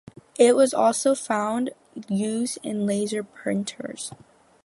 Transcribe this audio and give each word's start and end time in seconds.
It 0.39 0.55
also 0.73 1.13
found 1.13 1.69
use 2.09 2.57
in 2.63 2.87
laser 2.87 3.21
printers. 3.23 4.11